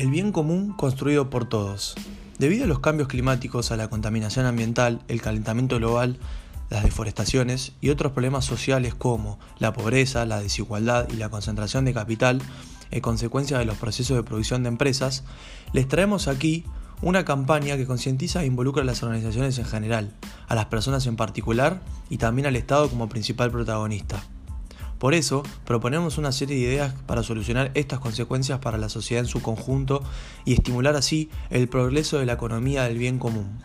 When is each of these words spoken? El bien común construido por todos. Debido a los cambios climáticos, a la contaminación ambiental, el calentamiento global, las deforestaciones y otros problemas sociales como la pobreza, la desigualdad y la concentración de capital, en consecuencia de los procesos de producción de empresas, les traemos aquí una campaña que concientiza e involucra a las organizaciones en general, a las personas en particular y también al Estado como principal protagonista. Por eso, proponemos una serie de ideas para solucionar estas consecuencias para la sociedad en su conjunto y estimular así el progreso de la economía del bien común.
El 0.00 0.08
bien 0.08 0.32
común 0.32 0.72
construido 0.72 1.28
por 1.28 1.46
todos. 1.46 1.94
Debido 2.38 2.64
a 2.64 2.66
los 2.66 2.80
cambios 2.80 3.06
climáticos, 3.06 3.70
a 3.70 3.76
la 3.76 3.90
contaminación 3.90 4.46
ambiental, 4.46 5.02
el 5.08 5.20
calentamiento 5.20 5.76
global, 5.76 6.16
las 6.70 6.84
deforestaciones 6.84 7.72
y 7.82 7.90
otros 7.90 8.12
problemas 8.12 8.46
sociales 8.46 8.94
como 8.94 9.38
la 9.58 9.74
pobreza, 9.74 10.24
la 10.24 10.40
desigualdad 10.40 11.06
y 11.12 11.16
la 11.16 11.28
concentración 11.28 11.84
de 11.84 11.92
capital, 11.92 12.40
en 12.90 13.02
consecuencia 13.02 13.58
de 13.58 13.66
los 13.66 13.76
procesos 13.76 14.16
de 14.16 14.22
producción 14.22 14.62
de 14.62 14.70
empresas, 14.70 15.22
les 15.74 15.86
traemos 15.86 16.28
aquí 16.28 16.64
una 17.02 17.26
campaña 17.26 17.76
que 17.76 17.84
concientiza 17.84 18.42
e 18.42 18.46
involucra 18.46 18.80
a 18.80 18.86
las 18.86 19.02
organizaciones 19.02 19.58
en 19.58 19.66
general, 19.66 20.14
a 20.48 20.54
las 20.54 20.64
personas 20.64 21.06
en 21.08 21.16
particular 21.16 21.82
y 22.08 22.16
también 22.16 22.46
al 22.46 22.56
Estado 22.56 22.88
como 22.88 23.10
principal 23.10 23.50
protagonista. 23.50 24.22
Por 25.00 25.14
eso, 25.14 25.42
proponemos 25.64 26.18
una 26.18 26.30
serie 26.30 26.56
de 26.56 26.62
ideas 26.62 26.94
para 27.06 27.22
solucionar 27.22 27.70
estas 27.72 28.00
consecuencias 28.00 28.58
para 28.58 28.76
la 28.76 28.90
sociedad 28.90 29.24
en 29.24 29.30
su 29.30 29.40
conjunto 29.40 30.02
y 30.44 30.52
estimular 30.52 30.94
así 30.94 31.30
el 31.48 31.70
progreso 31.70 32.18
de 32.18 32.26
la 32.26 32.34
economía 32.34 32.84
del 32.84 32.98
bien 32.98 33.18
común. 33.18 33.64